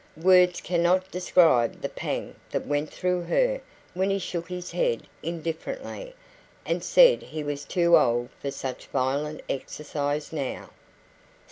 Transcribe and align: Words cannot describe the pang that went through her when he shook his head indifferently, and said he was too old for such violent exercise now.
Words 0.17 0.61
cannot 0.61 1.11
describe 1.11 1.79
the 1.83 1.87
pang 1.87 2.33
that 2.49 2.65
went 2.65 2.89
through 2.91 3.21
her 3.21 3.61
when 3.93 4.09
he 4.09 4.17
shook 4.17 4.49
his 4.49 4.71
head 4.71 5.03
indifferently, 5.21 6.15
and 6.65 6.83
said 6.83 7.21
he 7.21 7.43
was 7.43 7.65
too 7.65 7.95
old 7.95 8.29
for 8.41 8.49
such 8.49 8.87
violent 8.87 9.41
exercise 9.47 10.33
now. 10.33 10.71